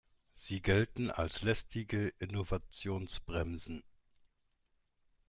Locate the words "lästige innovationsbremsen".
1.43-3.83